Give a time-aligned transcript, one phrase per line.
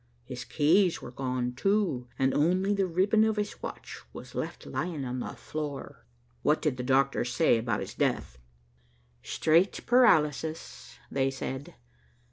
[0.25, 5.05] His keys were gone, too, and only the ribbon of his watch was left lying
[5.05, 6.07] on the floor."
[6.41, 8.39] "What did the doctors say about his death?"
[9.21, 11.75] "Straight paralysis, they said.